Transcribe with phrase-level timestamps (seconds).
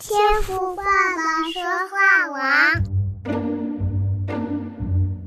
[0.00, 2.38] 天赋爸爸说话王，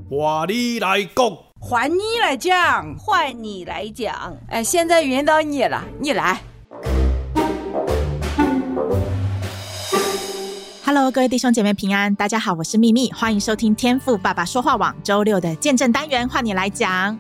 [0.09, 4.37] 话你来讲，换你来讲，换你来讲。
[4.47, 6.41] 哎，现在轮到你了，你来。
[10.85, 17.19] Hello，各位弟兄姐妹平安，大家好，我是秘密，欢迎收听天赋爸爸说话网周六的见证单元，换你来讲。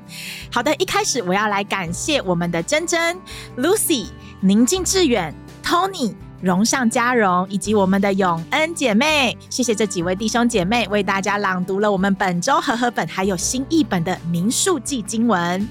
[0.49, 3.19] 好的，一开始我要来感谢我们的珍珍、
[3.57, 4.07] Lucy、
[4.39, 15.67] 宁静致远、Tony、荣上加荣以及我们的永恩姐妹，谢谢这几位弟兄姐妹为大家朗读了我们本周和合本还有新译本的民数记经文。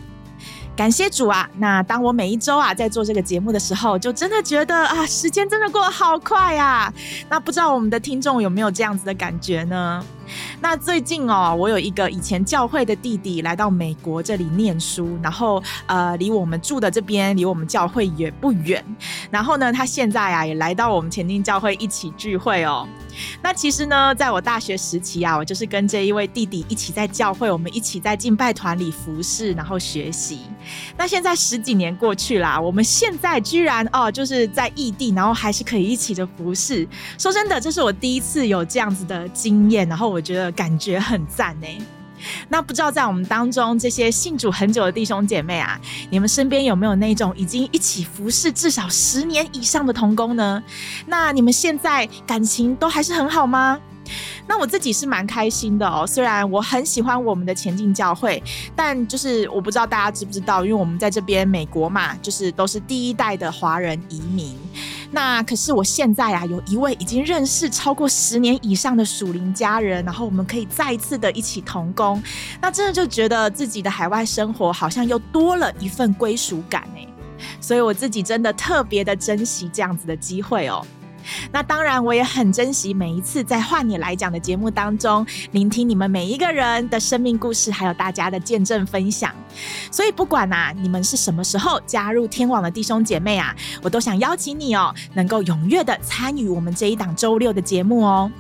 [0.77, 1.51] 感谢主啊！
[1.59, 6.91] 那当我每一周啊在做这个节目的时候，就真的觉得啊，时间真的过得好快啊！
[7.29, 10.03] 那不知道我们的听众有没有这样子的感觉呢？
[10.61, 18.85] 那最近哦，我有一个以前教会的弟弟来到美国这里念书，然后呃，离我们住的这边离我们教会也不远。
[19.31, 22.87] 然后呢，他现在啊也来到我们前进教会一起聚会哦。
[23.43, 30.41] 那其实呢，在我大学时期啊，我就是跟这一位弟弟一起在教会，我们一起在敬拜团里服侍，然后学习。
[30.97, 36.87] 那现在十几年过去啦，我们现在居然哦，就是在异地，然后还是可以一起的服侍。
[37.19, 41.67] 说真的，这是我第一次有这样子的经验，然后我觉得感觉很赞呢。
[42.51, 50.63] 那不知道在我们当中这些信主很久的弟兄姐妹啊，你们身边有没有那种已经一起服侍至少十年以上的同工呢？
[51.07, 53.81] 那你们现在感情都还是很好吗？
[54.47, 58.43] 那我自己是蛮开心的哦，虽然我很喜欢我们的前进教会，
[58.77, 64.59] 但就是我不知道大家知不知道，因为我们在这边美国嘛，就是都是第一代的华人移民。
[65.13, 72.23] 那可是我现在啊，有一位已经认识超过十年以上的属灵家人，然后我们可以再一次的一起同工，
[72.61, 77.07] 那真的就觉得自己的海外生活好像又多了一份归属感哎，
[77.61, 80.87] 所以我自己真的特别的珍惜这样子的机会哦。
[81.53, 89.35] 那当然，我也很珍惜每一次在换你来讲的节目当中，聆听你们每一个人的生命故事，还有大家的见证分享。
[89.91, 98.31] 所以，不管啊，你们是什么时候加入天网的弟兄姐妹啊，我都想邀请你哦，能够踊跃的参与我们这一档周六的节目哦。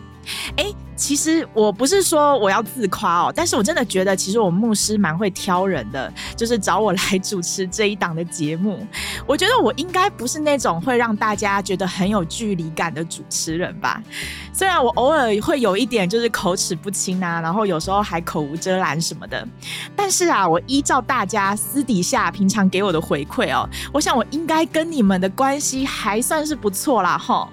[0.56, 0.74] 诶。
[0.96, 8.86] 其实我不是说我要自夸哦，但是我真的觉得，其实我牧师蛮会挑人的，就是找我来主持这一档的节目。
[9.26, 14.02] 我觉得我应该不是那种会让大家觉得很有距离感的主持人吧。
[14.52, 19.48] 虽然我偶尔会有一点就是口齿不清啊，然后有时候还口无遮拦什么的，
[19.96, 27.48] 但是啊，我依照大家私底下平常给我的回馈哦，我想我应该跟你们的关系还算是不错啦，吼。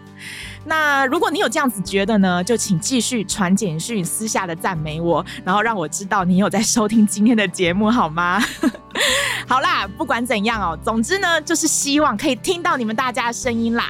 [0.67, 8.44] 那如果你有这样子觉得呢，就请继续传简讯、私下的赞美我，然后让我知道你有在收听今天的节目，好吗？
[9.47, 13.89] 好啦，不管怎样哦，总之呢，就是希望可以听到你们大家的声音啦。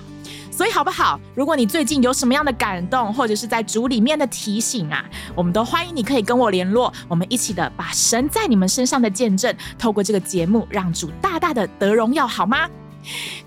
[0.51, 1.19] 所以好不好？
[1.33, 12.67] 如果你最近有什么样的感动，或者是在主里面的提醒啊，我们都欢迎你可以跟我联络，我们一起的把神在你们身上的见证，透过这个节目，让主大大的得荣耀，好吗？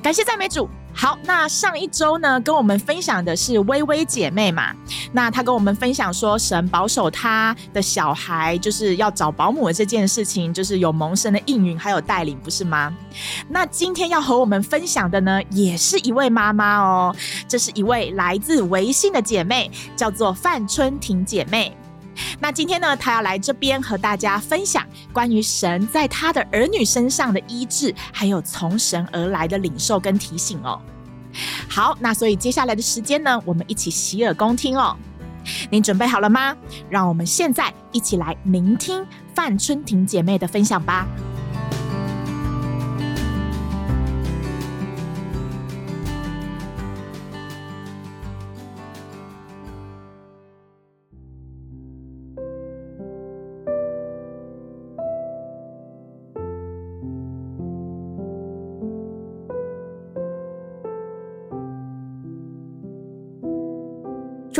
[0.02, 0.68] 感谢赞美主。
[0.92, 4.74] 好，那上一周呢，跟我们分享的是薇薇姐妹嘛，
[5.12, 12.94] 那她跟我们分享说，神保守她的小孩，就是要找保姆的这件事情，就是有蒙神的应允，还有带领，不是吗？
[13.48, 17.16] 那今天要和我们分享的呢，也是一位妈妈哦，
[17.48, 21.74] 这是一位来自微信的姐妹，叫做范春婷姐妹。
[22.38, 30.80] 那今天呢，她要来这边和大家分享关于神在他的儿女身上的医治，还有从神而来的领受跟提醒哦。
[31.68, 34.96] 好，那所以接下来的时间呢，我们一起洗耳恭听哦。
[35.70, 36.54] 您准备好了吗？
[36.88, 39.04] 让我们现在一起来聆听
[39.34, 41.06] 范春婷姐妹的分享吧。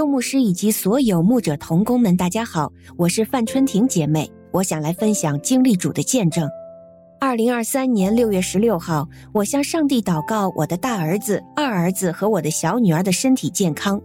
[0.00, 6.48] 周牧师以及所有牧者同工们，大家好，我是范春婷姐妹，我想来分享经历主的见证。
[7.20, 14.00] 二零二三年六月十六号，我向上帝祷告，我的大儿子、二儿子和我的小女儿的身体健康。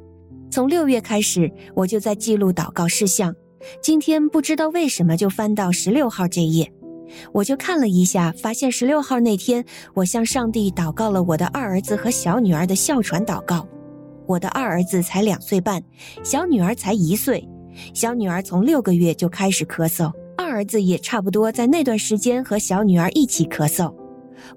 [0.51, 3.33] 从六月开始，我就在记录祷告事项。
[3.81, 6.69] 今天不知道为什么就翻到十六号这页，
[7.31, 9.63] 我就看了一下，发现十六号那天，
[9.94, 13.65] 我向上帝祷告了我的二儿子和小女儿的哮喘祷告。
[14.27, 15.83] 我的二儿子才两岁半，
[16.24, 17.48] 小女儿才一岁。
[17.94, 23.94] 小女儿从六个月就开始咳嗽，二儿子也差不多在那段时间和小女儿一起咳嗽。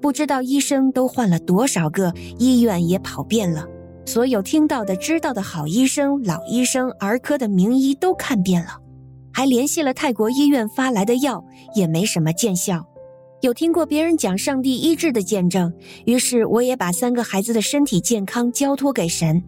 [0.00, 3.66] 不知道医生都换了多少个，医院也跑遍了，
[4.04, 8.70] 所有听到的、知道的好医生、老医生、儿科的名医都看遍了，
[9.32, 11.44] 还联系了泰国医院发来的药，
[11.74, 12.84] 也没什么见效。
[13.40, 15.72] 有听过别人讲上帝医治的见证，
[16.06, 19.42] 于是我也把三个孩子的身体健康交托给神。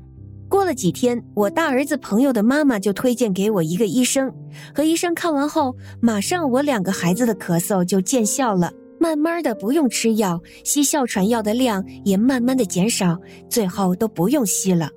[0.51, 4.35] 过了几天，我大儿子朋友的妈妈就推荐给我一个医生，
[4.75, 8.73] 和医生看完后，马上我两个孩子的咳嗽就见效了。
[8.99, 13.17] 慢慢的不用吃药，吸哮喘药的量也慢慢的减少，
[13.49, 14.91] 最后都不用吸了。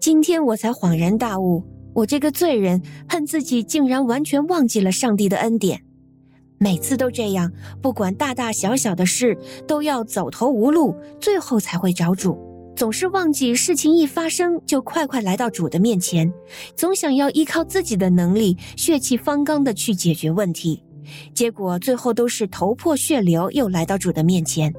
[0.00, 1.62] 今天我才恍然大悟，
[1.92, 5.82] 我这个罪人恨自己竟然完全忘记了上帝的恩典。
[6.56, 7.52] 每次都这样，
[7.82, 9.36] 不管大大小小的事，
[9.66, 12.47] 都要走投无路，最后才会找主。
[12.78, 16.32] 总是忘记事情一发生就快快来到主的面前，
[16.76, 20.80] 总想要依靠自己的能力，血气方刚的去解决问题。
[21.34, 24.72] 结果最后都是头破血流，又来到主的面前。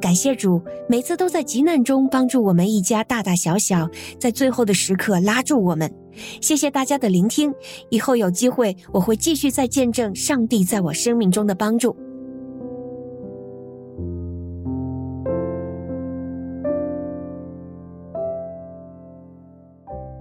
[0.00, 3.88] 感谢主，每次都在急难中帮助我们一家大大小小，
[4.18, 5.88] 在最后的时刻拉住我们。
[6.40, 7.54] 谢谢大家的聆听，
[7.88, 11.96] 以后有机会我会继续再见证上帝在我生命中的帮助。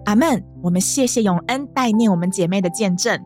[0.08, 0.42] 阿门。
[0.64, 3.22] 我们谢谢永恩代念我们姐妹的见证。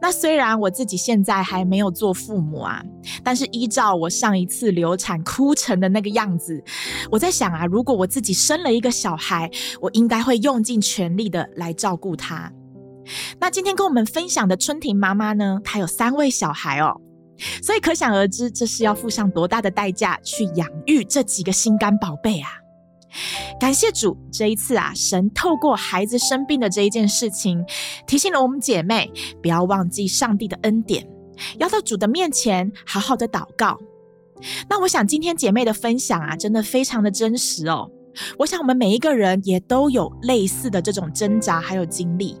[0.00, 2.82] 那虽然我自己现在还没有做父母啊，
[3.24, 6.62] 但是依照我上一次流产哭成的那个样子，
[7.10, 9.50] 我在想啊，如果我自己生了一个小孩，
[9.80, 12.52] 我应该会用尽全力的来照顾他。
[13.38, 17.00] 那今天跟我们分享的春婷妈妈呢，她有三位小孩哦，
[17.62, 22.61] 所以可想而知，这是要付上多大的代价去养育这几个心肝宝贝啊！
[23.60, 27.64] 感谢主，这一次啊，神透过孩子生病的这一件事情，
[28.06, 29.10] 提醒了我们姐妹，
[29.42, 31.06] 不要忘记上帝的恩典，
[31.58, 33.78] 要到主的面前好好的祷告。
[34.68, 37.90] 那我想今天姐妹的分享啊，真的非常的真实哦。
[38.38, 42.36] 我想我们每一个人也都有类似的这种挣扎还有经历。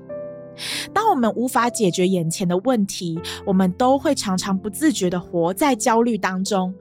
[0.92, 6.74] 当我们无法解决眼前的问题，我们都会常常不自觉的活在焦虑当中，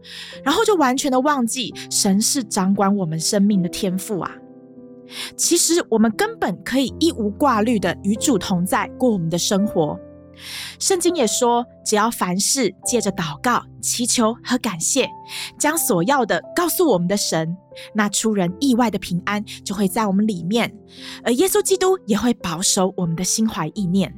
[0.44, 4.32] 然后就完全的忘记神是掌管我们生命的天赋啊。
[5.36, 10.00] 其实我们根本可以一无挂虑的与主同在，过我们的生活。
[10.80, 15.10] 圣经也说，只要凡事借着祷告、祈求和感谢，
[15.60, 17.56] 将所要的告诉我们的神，
[17.94, 20.74] 那出人意外的平安就会在我们里面，
[21.24, 24.14] 而耶稣基督也会保守我们的心怀意念。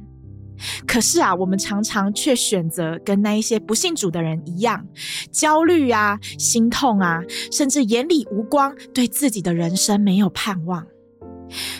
[0.86, 4.86] 可是啊，我们常常却选择跟那一些不信主的人一样，
[5.32, 7.20] 焦虑啊、心痛啊，
[7.50, 10.86] 甚至眼里无光，对自己的人生没有盼望。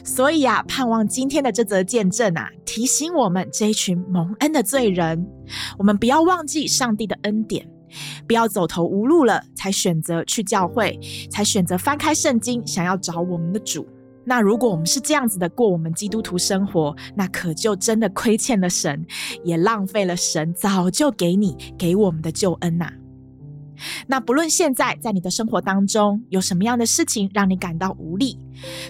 [0.05, 5.27] 所以啊，盼望今天的这则见证啊，提醒我们这一群蒙恩的罪人，
[5.79, 7.69] 我们不要忘记上帝的恩典，
[8.27, 10.99] 不要走投无路了才选择去教会，
[11.31, 13.87] 才选择翻开圣经想要找我们的主。
[14.27, 19.05] 那如果我们是这样子的过我们基督徒生活，那可就真的亏欠了神，
[19.45, 22.91] 也浪费了神早就给你给我们的救恩呐、
[24.07, 28.39] 那不论现在在你的生活当中有什么样的事情让你感到无力，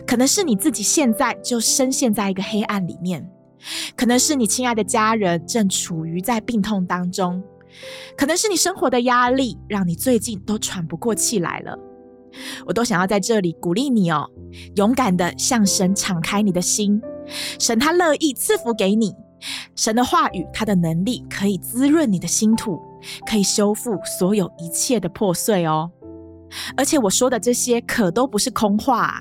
[0.07, 3.29] 可能是你自己现在就深陷在一个黑暗里面，
[3.97, 7.43] 可能是你亲爱的家人正处于在病痛当中，
[8.17, 11.79] 可能是你生活的压力让你最近都喘不过气来了，
[12.67, 14.29] 我都想要在这里鼓励你哦，
[14.77, 17.01] 勇敢的向神敞开你的心，
[17.59, 19.15] 神他乐意赐福给你。
[19.75, 22.81] 神的话语，他的能力可以滋润你的心土，
[23.29, 25.91] 可以修复所有一切的破碎哦。
[26.77, 29.21] 而且我说的这些可都不是空话，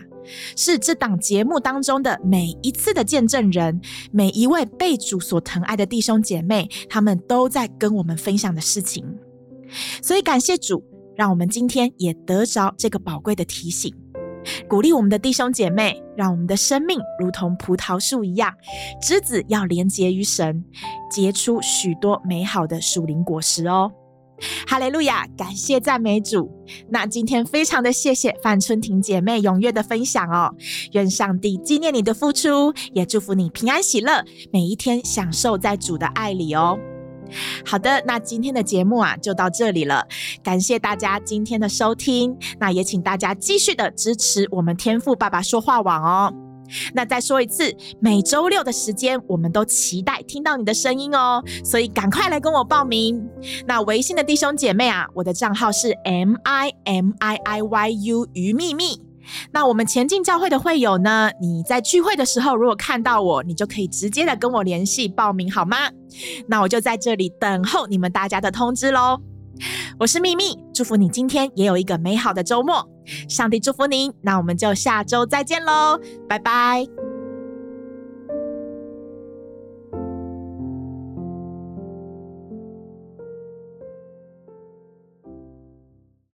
[0.55, 9.03] 是这档节目当中的每一次的见证人，每一位被主所疼爱的弟兄姐妹，他们都在跟我们分享的事情。
[10.01, 10.83] 所以感谢主，
[11.15, 13.93] 让我们今天也得着这个宝贵的提醒。
[14.67, 18.53] 鼓励我们的弟兄姐妹，让我们的生命如同葡萄树一样，
[19.01, 20.63] 枝子要连结于神，
[21.09, 23.91] 结出许多美好的属灵果实哦。
[24.67, 26.51] 哈利路亚，感谢赞美主。
[26.89, 30.53] 那今天非常的谢谢范春婷姐妹踊跃的分享哦。
[30.91, 36.77] 愿上帝纪念你的付出，也祝福你平安喜乐，每一天享受在主的爱里哦。
[37.65, 40.07] 好的，那今天的节目啊就到这里了，
[40.43, 46.33] 感谢大家今天的收听，那也请大家继续的支持我们天赋爸爸说话网哦。
[46.93, 53.21] 那再说一次，每周六的时间，我们都期待听到你的声音哦，所以赶快来跟我报名。
[53.67, 59.12] 那微信的弟兄姐妹啊，我的账号是 M I M I I Y U 于秘密。
[59.51, 61.29] 那我们前进教会的会友呢？
[61.41, 65.77] 你在聚会的时候，如果看到我，你就可以直接的跟我联系报名，好吗？
[66.47, 69.19] 那我就在这里等候你们大家的通知喽。
[69.99, 72.87] 我是秘密，祝福你今天也有一个美好的周末。
[73.29, 77.02] 上帝祝福您，那我们就下周再见喽，拜拜。